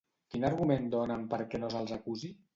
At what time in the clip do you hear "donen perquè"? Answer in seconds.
0.95-1.63